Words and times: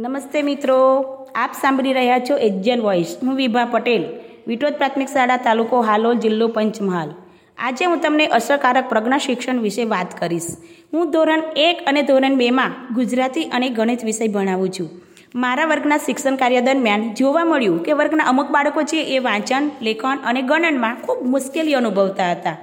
નમસ્તે 0.00 0.42
મિત્રો. 0.42 1.00
આપ 1.34 1.52
સાંભળી 1.52 1.92
રહ્યા 1.92 2.18
છો 2.18 2.36
એજ્યન 2.36 2.80
વોઇસ. 2.80 3.16
હું 3.22 3.36
વિભા 3.36 3.64
પટેલ, 3.64 4.04
વિટોદ 4.46 4.72
પ્રાથમિક 4.72 5.08
શાળા, 5.08 5.36
તાલુકો 5.36 5.80
હાલોલ, 5.80 6.14
જિલ્લો 6.14 6.48
પંચમહાલ. 6.48 7.10
આજે 7.58 7.84
હું 7.84 8.00
તમને 8.00 8.26
અસરકારક 8.26 8.88
પ્રજ્ઞા 8.88 9.18
શિક્ષણ 9.18 9.58
વિશે 9.58 9.84
વાત 9.84 10.20
કરીશ. 10.20 10.46
હું 10.94 11.10
ધોરણ 11.10 11.42
એક 11.56 11.84
અને 11.86 12.02
ધોરણ 12.02 12.36
બેમાં 12.36 12.94
ગુજરાતી 12.94 13.44
અને 13.44 13.68
ગણિત 13.70 14.04
વિષય 14.04 14.28
ભણાવું 14.28 14.68
છું. 14.68 14.90
મારા 15.34 15.64
વર્ગના 15.64 15.96
શિક્ષણ 15.96 16.36
કાર્ય 16.36 16.60
દરમિયાન 16.60 17.14
જોવા 17.14 17.44
મળ્યું 17.44 17.82
કે 17.82 17.92
વર્ગના 17.92 18.24
અમુક 18.24 18.50
બાળકો 18.50 18.82
છે 18.82 19.02
એ 19.02 19.18
વાંચન, 19.18 19.70
લેખન 19.82 20.18
અને 20.24 20.42
ગણનમાં 20.42 20.94
ખૂબ 20.94 21.26
મુશ્કેલી 21.26 21.74
અનુભવતા 21.74 22.30
હતા. 22.30 22.56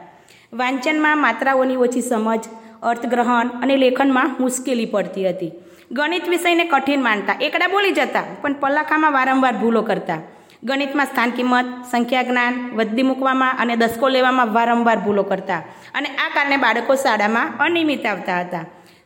વાંચનમાં 0.54 1.18
માત્રાઓની 1.18 1.76
ઓછી 1.76 2.02
સમજ, 2.02 2.40
અર્થગ્રહણ 2.84 3.48
અને 3.48 3.78
લેખનમાં 3.78 4.36
મુશ્કેલી 4.40 4.86
પડતી 4.86 5.30
હતી. 5.30 5.52
ગણિત 5.92 6.30
વિષયને 6.30 6.66
કઠિન 6.66 7.04
માનતા. 7.04 7.36
એકડા 7.42 7.68
બોલી 7.68 7.92
જતા, 7.92 8.24
પણ 8.42 8.54
પલાખામાં 8.54 9.14
વારંવાર 9.14 9.54
ભૂલો 9.54 9.82
કરતા. 9.82 10.18
ગણિતમાં 10.64 11.06
સ્થાન 11.06 11.30
કિંમત, 11.30 11.66
સંખ્યા 11.92 12.24
જ્ઞાન 12.24 12.70
વધી 12.76 13.04
મૂકવામાં 13.04 13.60
અને 13.60 13.76
દસકો 13.76 14.10
લેવામાં 14.10 14.54
વારંવાર 14.54 14.98
ભૂલો 14.98 15.24
કરતા. 15.24 15.62
અને 15.94 16.10
આ 16.10 16.30
કારણે 16.34 16.58
બાળકો 16.58 16.96
શાળામાં 16.96 17.54
અનિયમિત 17.60 18.06
આવતા 18.06 18.40
હતા. 18.40 18.66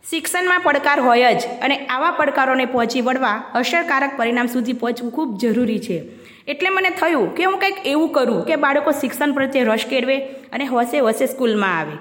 શિક્ષણમાં 0.10 0.60
પડકાર 0.60 1.00
હોય 1.00 1.34
જ 1.34 1.42
અને 1.62 1.86
આવા 1.86 2.12
પડકારોને 2.12 2.66
પહોંચી 2.66 3.02
વળવા 3.02 3.44
અસરકારક 3.56 4.18
પરિણામ 4.18 4.46
સુધી 4.46 4.74
પહોંચવું 4.74 5.12
ખૂબ 5.12 5.38
જરૂરી 5.38 5.80
છે. 5.80 6.04
એટલે 6.48 6.70
મને 6.70 6.90
થયું 6.90 7.36
કે 7.36 7.44
હું 7.44 7.60
કંઈક 7.60 7.76
એવું 7.86 8.10
કરું 8.10 8.46
કે 8.46 8.56
બાળકો 8.56 8.92
શિક્ષણ 8.92 9.32
પ્રત્યે 9.32 9.64
રસ 9.64 9.86
કેળવે 9.90 10.18
અને 10.18 10.66
હોશે 10.66 11.00
હોશે 11.00 11.26
સ્કૂલમાં 11.26 11.80
આવે. 11.80 11.92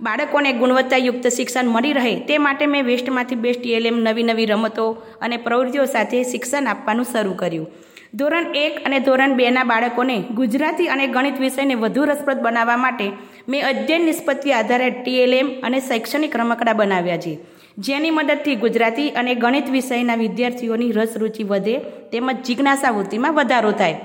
બાળકોને 0.00 0.52
ગુણવત્તાયુક્ત 0.52 1.26
શિક્ષણ 1.26 1.68
મળી 1.68 1.92
રહે 1.92 2.12
તે 2.20 2.38
માટે 2.38 2.66
મેં 2.66 2.84
વેસ્ટમાંથી 2.84 3.34
બેસ્ટ 3.34 3.66
એલએમ 3.66 3.96
નવી 3.98 4.22
નવી 4.22 4.46
રમતો 4.46 4.84
અને 5.20 5.36
પ્રવૃત્તિઓ 5.36 5.84
સાથે 5.84 6.22
શિક્ષણ 6.22 6.66
આપવાનું 6.66 7.04
શરૂ 7.04 7.34
કર્યું. 7.34 7.66
ધોરણ 8.14 8.54
એક 8.54 8.74
અને 8.86 8.98
ધોરણ 8.98 9.34
બેના 9.34 9.64
બાળકોને 9.64 10.16
ગુજરાતી 10.34 10.88
અને 10.88 11.06
ગણિત 11.06 11.40
વિષયને 11.40 11.74
વધુ 11.74 12.04
રસપ્રદ 12.04 12.40
બનાવવા 12.42 12.76
માટે 12.76 13.06
મેં 13.48 13.66
અધ્યયન 13.66 14.04
નિષ્પત્તિ 14.04 14.52
આધારે 14.52 14.90
ટીએલએમ 14.90 15.50
અને 15.62 15.80
શૈક્ષણિક 15.80 16.36
રમકડા 16.36 16.72
બનાવ્યા 16.72 17.18
છે. 17.18 17.38
જેની 17.78 18.10
મદદથી 18.10 18.56
ગુજરાતી 18.56 19.10
અને 19.10 19.34
ગણિત 19.34 19.68
વિષયના 19.70 20.14
વિદ્યાર્થીઓની 20.14 20.92
રસ 20.92 21.16
રુચિ 21.16 21.42
વધે 21.42 21.78
તેમજ 22.12 22.36
જિજ્ઞાસા 22.46 22.90
વૃત્તિમાં 22.90 23.34
વધારો 23.34 23.70
થાય. 23.70 24.00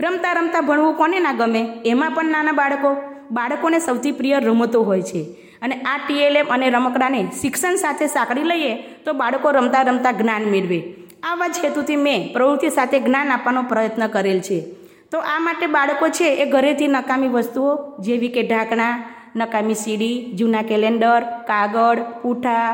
રમતા 0.00 0.32
રમતા 0.32 0.60
ભણવું 0.60 0.94
કોને 0.94 1.18
ના 1.18 1.32
ગમે? 1.32 1.62
એમાં 1.84 2.10
પણ 2.10 2.30
નાના 2.30 2.52
બાળકો, 2.52 2.96
બાળકોને 3.30 3.78
સૌથી 3.78 4.12
પ્રિય 4.12 4.40
રમતો 4.40 4.82
હોય 4.82 5.02
છે. 5.02 5.26
અને 5.62 5.76
આ 5.92 5.98
ટીએલએમ 5.98 6.50
અને 6.54 6.66
રમકડાને 6.70 7.20
શિક્ષણ 7.40 7.76
સાથે 7.76 8.06
સાંકળી 8.06 8.48
લઈએ 8.52 8.72
તો 9.04 9.14
બાળકો 9.14 9.52
રમતા 9.52 9.82
રમતા 9.82 10.12
જ્ઞાન 10.12 10.44
મેળવે. 10.54 10.80
આવા 11.22 11.48
જ 11.48 11.64
હેતુથી 11.64 11.96
મેં 11.96 12.26
પ્રવૃત્તિ 12.32 12.70
સાથે 12.70 12.98
જ્ઞાન 13.00 13.30
આપવાનો 13.30 13.62
પ્રયત્ન 13.62 14.06
કરેલ 14.06 14.40
છે. 14.40 14.58
તો 15.12 15.18
આ 15.32 15.38
માટે 15.38 15.66
બાળકો 15.66 16.08
છે 16.08 16.28
એ 16.42 16.46
ઘરેથી 16.46 16.88
નકામી 16.88 17.28
વસ્તુઓ 17.28 17.70
જેવી 17.98 18.28
કે 18.28 18.42
ઢાંકણા, 18.42 18.94
નકામી 19.36 19.74
સીડી, 19.74 20.16
જૂના 20.34 20.62
કેલેન્ડર, 20.62 21.22
કાગળ, 21.46 22.00
પૂઠા, 22.22 22.68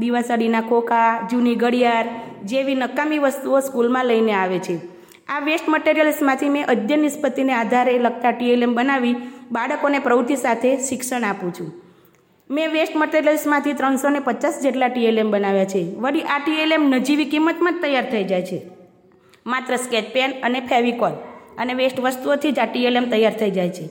દીવાસળીના 0.00 0.62
ખોખા, 0.62 1.10
જૂની 1.30 1.56
ઘડિયાળ 1.56 2.08
જેવી 2.44 2.74
નકામી 2.74 3.18
વસ્તુઓ 3.18 3.60
સ્કૂલમાં 3.60 4.06
લઈને 4.06 4.34
આવે 4.34 4.58
છે. 4.58 4.80
આ 5.28 5.40
વેસ્ટ 5.40 5.68
મટીરિયલ્સમાંથી 5.68 6.48
મેં 6.48 6.68
અધ્યયન 6.68 7.02
નિષ્પત્તિને 7.02 7.54
આધારે 7.54 7.98
લગતા 7.98 8.32
ટીએલએમ 8.32 8.74
બનાવી 8.74 9.16
બાળકોને 9.52 9.98
પ્રવૃત્તિ 9.98 10.36
સાથે 10.36 10.70
શિક્ષણ 10.88 11.24
આપું 11.24 11.52
છું. 11.52 11.70
મેં 12.56 12.72
વેસ્ટ 12.74 12.94
મટીરિયલ્સમાંથી 13.00 13.74
ત્રણસો 13.78 14.08
ને 14.10 14.20
પચાસ 14.28 14.56
જેટલા 14.62 14.88
ટીએલએમ 14.92 15.28
બનાવ્યા 15.32 15.68
છે. 15.72 15.80
વળી 16.02 16.22
આ 16.34 16.38
ટીએલએમ 16.44 16.84
નજીવી 16.94 17.26
કિંમતમાં 17.32 17.74
જ 17.74 17.82
તૈયાર 17.82 18.08
થઈ 18.12 18.24
જાય 18.30 18.46
છે. 18.48 18.58
માત્ર 19.50 19.76
સ્કેચ 19.82 20.06
પેન 20.14 20.32
અને 20.46 20.60
ફેવિકોલ 20.70 21.14
અને 21.62 21.74
વેસ્ટ 21.80 22.00
વસ્તુઓથી 22.06 22.52
જ 22.56 22.62
આ 22.62 22.66
ટીએલએમ 22.72 23.06
તૈયાર 23.12 23.36
થઈ 23.40 23.50
જાય 23.58 23.72
છે. 23.76 23.84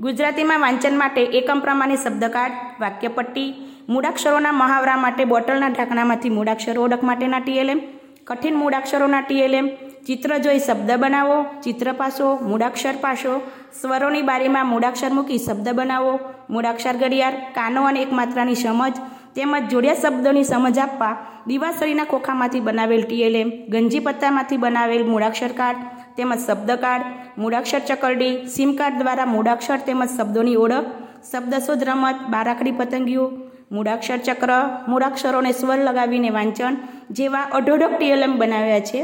ગુજરાતીમાં 0.00 0.64
વાંચન 0.66 0.96
માટે 1.02 1.22
એકમ 1.40 1.60
પ્રમાણે 1.66 1.96
શબ્દકાર્ડ 1.96 2.54
વાક્યપટ્ટી, 2.84 3.50
મૂળાક્ષરોના 3.88 4.54
મહાવરા 4.62 4.96
માટે 5.04 5.28
બોટલના 5.34 5.70
ઢાંકણામાંથી 5.74 6.32
મૂળાક્ષરો 6.38 6.86
ઓળખ 6.86 7.04
માટેના 7.10 7.42
ટીએલએમ, 7.44 7.82
કઠિન 8.24 8.56
મૂળાક્ષરોના 8.62 9.22
ટીએલએમ, 9.28 9.68
ચિત્ર 10.06 10.30
જોઈ 10.46 10.64
શબ્દ 10.66 10.98
બનાવો, 11.04 11.38
ચિત્ર 11.64 11.92
પાસો, 12.00 12.32
મૂળાક્ષર 12.48 12.96
પાસો, 13.04 13.36
સ્વરોની 13.80 14.26
બારીમાં 14.30 14.72
મૂળાક્ષર 14.72 15.12
મૂકી 15.18 15.38
શબ્દ 15.38 15.76
બનાવો 15.80 16.14
મૂળાક્ષર 16.48 16.96
ઘડિયાળ, 17.02 17.36
કાનો 17.54 17.86
અને 17.88 18.00
એક 18.04 18.12
માત્રાની 18.18 18.58
સમજ 18.64 18.96
તેમજ 19.36 19.70
જોડિયા 19.72 20.02
શબ્દોની 20.02 20.44
સમજ 20.50 20.78
આપવા 20.78 21.14
દિવાસળીના 21.48 22.10
ખોખામાંથી 22.12 22.60
બનાવેલ 22.60 23.02
ટીએલએમ, 23.06 23.50
ગંજી 23.72 24.04
પત્તામાંથી 24.06 24.62
બનાવેલ 24.64 25.04
મૂળાક્ષર 25.10 25.52
કાર્ડ 25.60 25.82
તેમજ 26.16 26.36
શબ્દ 26.36 26.70
કાર્ડ, 26.84 27.10
મૂળાક્ષર 27.36 27.82
ચકરડી, 27.88 28.34
સિમ 28.54 28.70
કાર્ડ 28.78 29.02
દ્વારા 29.02 29.32
મૂળાક્ષર 29.34 29.80
તેમજ 29.88 30.06
શબ્દોની 30.16 30.56
ઓળખ, 30.56 30.88
શબ્દશોધ 31.30 31.84
રમત, 31.88 32.18
બારાખડી 32.32 32.78
પતંગીઓ 32.80 33.26
મૂળાક્ષર 33.70 34.20
ચક્ર, 34.26 34.52
મૂળાક્ષરોને 34.90 35.52
સ્વર 35.52 35.80
લગાવીને 35.88 36.30
વાંચન 36.30 36.74
જેવા 37.10 37.46
અઢોઢક 37.58 37.96
ટીએલએમ 37.96 38.38
બનાવ્યા 38.38 38.86
છે. 38.90 39.00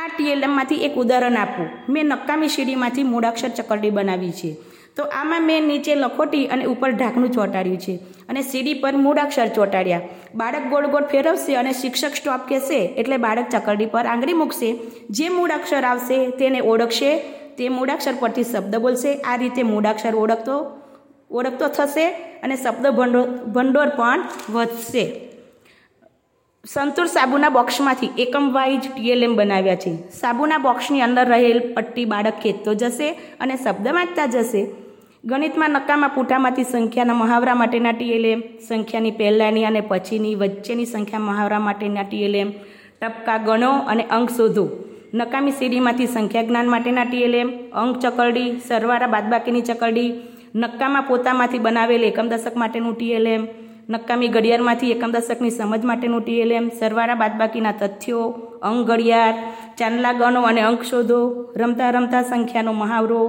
આ 0.00 0.08
ટીએલએમમાંથી 0.08 0.84
એક 0.86 0.94
ઉદાહરણ 1.02 1.36
આપું. 1.36 1.68
મેં 1.88 2.06
નકામી 2.06 2.48
સીડીમાંથી 2.48 3.04
મૂળાક્ષર 3.04 3.50
ચકરડી 3.58 3.90
બનાવી 3.90 4.32
છે. 4.32 4.50
તો 4.96 5.04
આમાં 5.20 5.46
મેં 5.50 5.62
નીચે 5.62 5.94
લખોટી 5.94 6.46
અને 6.46 6.64
ઉપર 6.64 6.90
ઢાંકણું 6.90 7.30
ચોંટાડ્યું 7.30 7.78
છે. 7.78 7.94
અને 8.28 8.40
સીડી 8.42 8.74
પર 8.74 8.92
મૂળાક્ષર 8.96 9.46
ચોંટાડ્યા. 9.46 10.02
બાળક 10.34 10.66
ગોળ 10.72 10.86
ગોળ 10.86 11.06
ફેરવશે 11.12 11.54
અને 11.54 11.72
શિક્ષક 11.72 12.14
સ્ટોપ 12.14 12.42
કહેશે 12.48 12.78
એટલે 13.00 13.16
બાળક 13.16 13.48
ચકરડી 13.48 13.86
પર 13.86 14.04
આંગળી 14.06 14.32
મૂકશે. 14.32 14.68
જે 15.10 15.28
મૂળાક્ષર 15.28 15.82
આવશે 15.84 16.30
તેને 16.30 16.60
ઓળખશે. 16.60 17.10
તે 17.58 17.68
મૂળાક્ષર 17.68 18.14
પરથી 18.20 18.44
શબ્દ 18.44 18.76
બોલશે. 18.76 19.10
આ 19.14 19.36
રીતે 19.36 19.62
મૂળાક્ષર 19.62 20.14
ઓળખતો 20.14 20.56
ઓળખતો 21.30 21.68
થશે 21.68 22.06
અને 22.42 22.56
શબ્દ 22.56 22.86
ભંડોળ 22.98 23.28
ભંડોળ 23.56 23.92
પણ 23.98 24.24
વધશે. 24.50 25.04
સંતુર 26.64 27.06
સાબુના 27.06 27.48
બોક્સમાંથી 27.48 28.12
એકમ 28.24 28.44
વાઇઝ 28.52 28.84
ટીએલએમ 28.88 29.32
બનાવ્યા 29.36 29.74
છે. 29.74 29.92
સાબુના 30.20 30.58
બોક્સની 30.58 31.00
અંદર 31.00 31.24
રહેલ 31.28 31.60
પટ્ટી 31.74 32.04
બાળક 32.04 32.36
ખેંચતો 32.42 32.74
જશે 32.74 33.08
અને 33.40 33.54
શબ્દ 33.56 33.86
વાંચતા 33.88 34.26
જશે. 34.26 34.62
ગણિતમાં 35.24 35.72
નકામા 35.72 36.08
પૂઠામાંથી 36.14 36.64
સંખ્યાના 36.64 37.14
મહાવરા 37.14 37.54
માટેના 37.58 37.92
ટીએલએમ 37.92 38.40
સંખ્યાની 38.68 39.12
પહેલાંની 39.20 39.64
અને 39.68 39.82
પછીની 39.90 40.32
વચ્ચેની 40.40 40.86
સંખ્યા 40.86 41.26
મહાવરા 41.26 41.60
માટેના 41.66 42.04
ટીએલએમ 42.04 42.50
ટપકા 43.00 43.38
ગણો 43.46 43.70
અને 43.92 44.04
અંક 44.16 44.30
શોધો. 44.38 44.64
નકામી 45.14 45.54
સીડીમાંથી 45.60 46.10
સંખ્યા 46.16 46.48
જ્ઞાન 46.48 46.72
માટેના 46.74 47.06
ટીએલએમ 47.06 47.54
અંક 47.82 48.02
ચકરડી, 48.04 48.50
સરવાળા 48.68 49.12
બાદબાકીની 49.14 49.62
ચકરડી 49.62 50.10
નક્કામાં 50.54 51.08
પોતામાંથી 51.10 51.64
બનાવેલ 51.66 52.08
એકમ 52.10 52.34
દશક 52.34 52.54
માટેનું 52.64 52.96
ટીએલએમ 52.96 53.46
નક્કામી 53.88 54.34
ઘડિયાળમાંથી 54.34 54.92
એકમ 54.96 55.16
દશકની 55.16 55.56
સમજ 55.58 55.82
માટેનું 55.90 56.22
ટીએલએમ 56.22 56.70
સરવાળા 56.80 57.20
બાદબાકીના 57.24 57.78
તથ્યો, 57.80 58.26
અંક 58.68 58.86
ઘડિયાળ, 58.88 59.42
ચાંદલા 59.78 60.18
ગણો 60.20 60.46
અને 60.50 60.62
અંક 60.68 60.82
શોધો. 60.84 61.20
રમતા 61.56 61.96
રમતા 61.96 62.28
સંખ્યાનો 62.30 62.80
મહાવરો, 62.84 63.24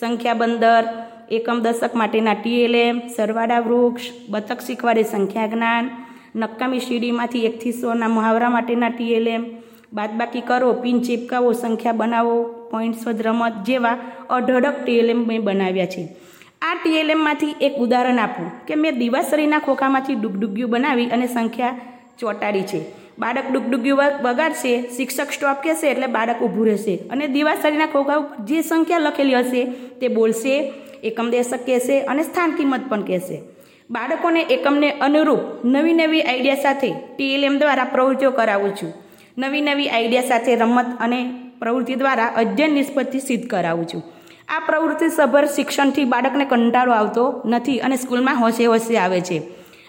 સંખ્યા 0.00 0.40
બંદર 0.42 0.84
એકમ 1.28 1.58
દશક 1.64 1.94
માટેના 1.94 2.34
ટીએલએમ 2.36 3.00
સરવાળા 3.16 3.64
વૃક્ષ, 3.64 4.04
બતક 4.30 4.60
શીખવાડે 4.66 5.02
સંખ્યા 5.04 5.48
જ્ઞાન 5.48 5.90
નકામી 6.34 6.80
સીડીમાંથી 6.80 7.42
એકથી 7.46 7.72
સોના 7.72 8.08
મહાવરા 8.08 8.50
માટેના 8.50 8.90
ટીએલએમ 8.90 9.44
બાદબાકી 9.92 10.42
કરો, 10.42 10.70
પિન 10.74 11.00
ચીપકાવો, 11.00 11.50
સંખ્યા 11.54 11.98
બનાવો, 12.00 12.38
પોઈન્ટ્સ 12.70 13.04
વધ 13.06 13.26
રમત 13.26 13.60
જેવા 13.66 13.96
અઢળક 14.28 14.80
ટીએલએમ 14.80 15.20
મેં 15.26 15.42
બનાવ્યા 15.42 15.92
છે. 15.94 16.06
આ 16.62 16.74
ટીએલએમમાંથી 16.76 17.54
એક 17.60 17.78
ઉદાહરણ 17.78 18.22
આપું 18.24 18.48
કે 18.66 18.80
મેં 18.82 18.98
દિવાસરીના 18.98 19.60
ખોખામાંથી 19.60 20.18
ડુગડુગ્યું 20.22 20.70
બનાવી 20.70 21.08
અને 21.10 21.28
સંખ્યા 21.28 21.76
ચોંટાડી 22.18 22.66
છે. 22.72 22.82
બાળક 23.18 23.46
ડુગડુગ્યું 23.52 24.20
બગાડશે 24.24 24.74
શિક્ષક 24.96 25.30
સ્ટોપ 25.32 25.62
કહેશે 25.62 25.86
એટલે 25.92 26.12
બાળક 26.18 26.42
ઊભું 26.42 26.68
રહેશે 26.68 26.98
અને 27.12 27.24
દિવાસરીના 27.36 27.94
ખોખા 27.94 28.20
ઉપર 28.20 28.44
જે 28.48 28.66
સંખ્યા 28.66 29.06
લખેલી 29.06 29.40
હશે 29.40 29.62
તે 30.00 30.14
બોલશે 30.18 30.54
એકમ 31.04 31.30
દેશક 31.30 31.66
કહેશે 31.66 32.00
અને 32.00 32.22
સ્થાન 32.22 32.50
કિંમત 32.50 32.88
પણ 32.88 33.02
કહેશે. 33.02 33.42
બાળકોને 33.90 34.40
એકમને 34.40 34.90
અનુરૂપ 34.90 35.40
નવી 35.64 35.92
નવી 35.92 36.22
આઈડિયા 36.22 36.54
સાથે 36.54 36.94
ટીએલએમ 37.16 37.58
દ્વારા 37.58 37.84
પ્રવૃત્તિઓ 37.84 38.30
કરાવું 38.30 38.76
છું. 38.76 38.92
નવી 39.38 39.60
નવી 39.60 39.88
આઈડિયા 39.88 40.22
સાથે 40.22 40.56
રમત 40.56 40.86
અને 41.00 41.34
પ્રવૃત્તિ 41.58 41.94
દ્વારા 41.94 42.26
અધ્યયન 42.26 42.72
નિષ્પત્તિ 42.72 43.18
સિદ્ધ 43.18 43.46
કરાવું 43.46 43.86
છું. 43.86 44.02
આ 44.48 44.58
પ્રવૃત્તિ 44.58 45.08
સભર 45.08 45.46
શિક્ષણથી 45.46 46.04
બાળકને 46.04 46.44
કંટાળો 46.44 46.92
આવતો 46.92 47.42
નથી 47.44 47.78
અને 47.78 47.96
સ્કૂલમાં 47.96 48.40
હોશે 48.40 48.66
હોશે 48.66 48.98
આવે 48.98 49.20
છે. 49.20 49.42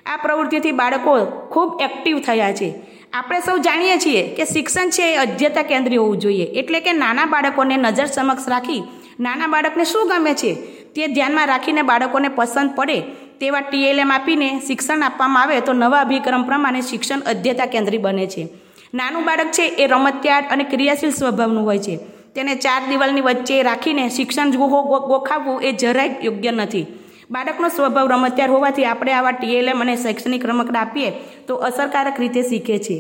આ 0.06 0.17
પ્રવૃત્તિથી 0.17 0.71
બાળકો 0.71 1.25
ખૂબ 1.25 1.81
એક્ટિવ 1.81 2.19
થયા 2.19 2.51
છે. 2.51 2.73
આપણે 3.13 3.39
સૌ 3.39 3.57
જાણીએ 3.57 3.97
છીએ 3.97 4.35
કે 4.35 4.45
શિક્ષણ 4.45 4.89
છે 4.89 5.13
એ 5.13 5.15
અધ્યતા 5.15 5.61
કેન્દ્રીય 5.61 5.97
હોવું 5.97 6.17
જોઈએ. 6.17 6.45
એટલે 6.45 6.79
કે 6.79 6.94
નાના 6.94 7.25
બાળકોને 7.25 7.77
નજર 7.77 8.06
સમક્ષ 8.06 8.50
રાખી 8.50 8.83
નાના 9.19 9.47
બાળકને 9.47 9.83
શું 9.83 10.07
ગમે 10.07 10.33
છે? 10.33 10.57
તે 11.00 11.07
ધ્યાનમાં 11.07 11.48
રાખીને 11.48 11.81
બાળકોને 11.90 12.30
પસંદ 12.38 12.72
પડે 12.78 12.98
તેવા 13.42 13.66
ટીએલએમ 13.66 14.12
આપીને 14.12 14.48
શિક્ષણ 14.68 15.04
આપવામાં 15.04 15.44
આવે 15.44 15.60
તો 15.68 15.74
નવા 15.74 16.01
અભિક્રમ 16.06 16.44
પ્રમાણે 16.48 16.81
શિક્ષણ 16.81 17.22
અધ્યતા 17.31 17.68
કેન્દ્રી 17.74 18.01
બને 18.06 18.25
છે. 18.28 18.44
નાનું 18.94 19.28
બાળક 19.28 19.51
છે 19.57 19.66
એ 19.84 19.86
રમતિયાળ 19.88 20.50
અને 20.54 20.63
ક્રિયાશીલ 20.63 21.13
સ્વભાવનું 21.19 21.68
હોય 21.68 21.84
છે. 21.86 21.96
તેને 22.36 22.56
ચાર 22.56 22.81
દિવાલની 22.90 23.22
વચ્ચે 23.22 23.62
રાખીને 23.63 24.04
શિક્ષણ 24.18 24.51
ગોખાવવું 25.12 25.62
એ 25.62 25.72
જરાય 25.81 26.16
યોગ્ય 26.22 26.51
નથી. 26.51 26.86
બાળકનો 27.31 27.69
સ્વભાવ 27.69 28.12
રમતિયાર 28.13 28.52
હોવાથી 28.56 28.86
આપણે 28.86 29.13
આવા 29.13 29.36
ટીએલએમ 29.38 29.81
અને 29.81 29.95
શૈક્ષણિક 30.04 30.45
રમકડા 30.45 30.81
આપીએ 30.81 31.12
તો 31.48 31.56
અસરકારક 31.69 32.19
રીતે 32.19 32.42
શીખે 32.50 32.78
છે. 32.88 32.98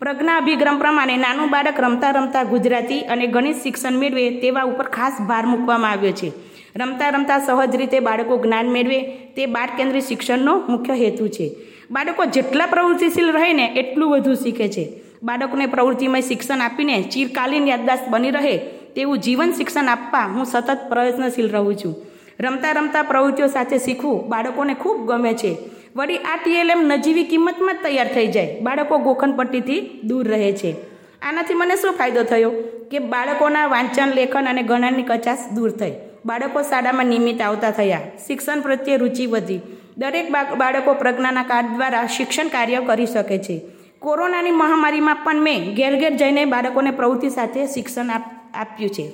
પ્રજ્ઞા 0.00 0.40
અભિક્રમ 0.42 0.78
પ્રમાણે 0.82 1.16
નાનું 1.16 1.52
બાળક 1.54 1.78
રમતા 1.84 2.10
રમતા 2.10 2.44
ગુજરાતી 2.44 3.00
અને 3.12 3.26
ગણિત 3.26 3.62
શિક્ષણ 3.62 4.02
મેળવે 4.02 4.24
તેવા 4.42 4.66
ઉપર 4.72 4.88
ખાસ 4.96 5.22
ભાર 5.28 5.44
મૂકવામાં 5.52 5.90
આવ્યો 5.90 6.12
છે. 6.12 6.32
રમતા 6.76 7.08
રમતા 7.08 7.38
સહજ 7.38 7.76
રીતે 7.76 8.00
બાળકો 8.00 8.36
જ્ઞાન 8.36 8.66
મેળવે 8.66 9.02
તે 9.36 9.46
બાળ 9.46 9.68
કેન્દ્રિત 9.76 10.04
શિક્ષણનો 10.04 10.62
મુખ્ય 10.68 10.94
હેતુ 10.94 11.28
છે. 11.28 11.54
બાળકો 11.90 12.24
જેટલા 12.24 12.66
પ્રવૃત્તિશીલ 12.66 13.32
રહે 13.32 13.52
ને 13.52 13.66
એટલું 13.66 14.10
વધુ 14.10 14.34
શીખે 14.34 14.68
છે. 14.68 15.02
બાળકોને 15.22 15.66
પ્રવૃત્તિમય 15.66 16.20
શિક્ષણ 16.20 16.60
આપીને 16.60 17.02
ચિરકાલીન 17.02 17.68
યાદદાસ્ત 17.68 18.08
બની 18.08 18.30
રહે 18.30 18.56
તેવું 18.96 19.18
જીવન 19.18 19.52
શિક્ષણ 19.52 19.88
આપવા 19.88 20.18
હું 20.18 20.44
સતત 20.44 20.78
પ્રયત્નશીલ 20.88 21.50
રહું 21.50 21.76
છું. 21.76 21.96
રમતા 22.40 22.72
રમતા 22.72 23.02
પ્રવૃત્તિઓ 23.02 23.46
સાથે 23.46 23.78
શીખવું 23.78 24.28
બાળકોને 24.28 24.74
ખૂબ 24.74 25.06
ગમે 25.08 25.32
છે. 25.34 25.56
વળી 25.96 26.16
આ 26.16 26.38
ટીએલએમ 26.44 26.82
નજીવી 26.84 27.24
કિંમતમાં 27.24 27.74
જ 27.74 27.82
તૈયાર 27.82 28.14
થઈ 28.14 28.26
જાય. 28.26 28.60
બાળકો 28.60 28.98
ગોખણપટ્ટીથી 28.98 30.00
દૂર 30.04 30.28
રહે 30.28 30.52
છે. 30.52 30.74
આનાથી 31.22 31.54
મને 31.54 31.76
શું 31.76 31.92
ફાયદો 31.92 32.22
થયો? 32.22 32.50
કે 32.90 32.98
બાળકોના 32.98 33.66
વાંચન, 33.66 34.12
લેખન 34.14 34.44
અને 34.44 34.62
ગણનની 34.62 35.02
કચાશ 35.02 35.38
દૂર 35.54 35.70
થઈ. 35.70 35.92
બાળકો 36.28 36.60
શાળામાં 36.70 37.10
નિયમિત 37.12 37.40
આવતા 37.42 37.72
થયા. 37.78 38.04
શિક્ષણ 38.26 38.64
પ્રત્યે 38.66 38.96
રુચિ 39.02 39.26
વધી. 39.34 39.60
દરેક 39.98 40.28
બાળકો 40.62 40.92
પ્રજ્ઞાના 41.02 41.46
કાર્ડ 41.50 41.70
દ્વારા 41.76 42.06
શિક્ષણ 42.16 42.48
કાર્ય 42.54 42.80
કરી 42.88 43.08
શકે 43.14 43.38
છે. 43.46 43.56
કોરોનાની 44.04 44.58
મહામારીમાં 44.62 45.22
પણ 45.24 45.46
મેં 45.46 45.62
ઘેર 45.78 45.94
ઘેર 46.00 46.12
જઈને 46.22 46.42
બાળકોને 46.54 46.90
પ્રવૃત્તિ 46.98 47.30
સાથે 47.36 47.60
શિક્ષણ 47.74 48.10
આપ્યું 48.14 48.92
છે. 48.96 49.06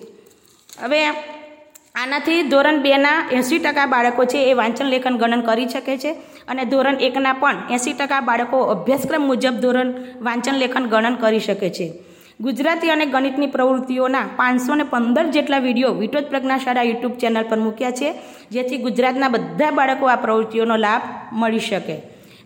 હવે 0.82 1.00
આનાથી 1.94 2.41
ધોરણ 2.53 2.79
બેના 2.87 3.19
એંસી 3.32 3.59
ટકા 3.59 3.87
બાળકો 3.87 4.25
છે 4.25 4.41
એ 4.50 4.55
વાંચન 4.61 4.88
લેખન 4.94 5.19
ગણન 5.23 5.43
કરી 5.49 5.69
શકે 5.69 5.97
છે 6.05 6.12
અને 6.49 6.64
ધોરણ 6.64 7.03
એકના 7.09 7.35
પણ 7.43 7.75
એંસી 7.75 7.93
ટકા 7.93 8.23
બાળકો 8.31 8.62
અભ્યાસક્રમ 8.75 9.29
મુજબ 9.31 9.61
ધોરણ 9.64 9.93
વાંચન 10.29 10.56
લેખન 10.62 10.87
ગણન 10.87 11.14
કરી 11.14 11.43
શકે 11.49 11.70
છે. 11.70 11.88
ગુજરાતી 12.42 12.90
અને 12.90 13.06
ગણિતની 13.06 13.46
પ્રવૃત્તિઓના 13.46 14.22
પાંચસો 14.36 14.74
ને 14.74 14.84
પંદર 14.84 15.26
જેટલા 15.26 15.58
વીડિયો 15.58 15.92
વિટોદ 15.92 16.24
પ્રજ્ઞાશાળા 16.24 16.82
યુટ્યુબ 16.82 17.12
ચેનલ 17.12 17.42
પર 17.42 17.58
મૂક્યા 17.58 17.90
છે, 17.90 18.14
જેથી 18.50 18.78
ગુજરાતના 18.78 19.28
બધા 19.28 19.70
બાળકો 19.70 20.06
આ 20.06 20.16
પ્રવૃત્તિઓનો 20.16 20.76
લાભ 20.76 21.02
મળી 21.32 21.58
શકે. 21.58 21.96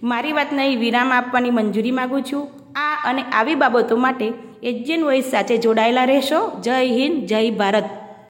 મારી 0.03 0.33
વાતને 0.33 0.77
વિરામ 0.77 1.13
આપવાની 1.13 1.51
મંજૂરી 1.51 1.91
માગું 1.91 2.23
છું. 2.23 2.49
આ 2.77 2.97
અને 3.05 3.23
આવી 3.33 3.55
બાબતો 3.55 3.97
માટે 3.97 4.33
એજ્યન 4.63 5.05
વોઇસ 5.05 5.25
સાથે 5.25 5.57
જોડાયેલા 5.57 6.05
રહેશો. 6.05 6.61
જય 6.61 6.73
હિન્દ, 6.73 7.27
જય 7.27 7.51
ભારત. 7.51 7.85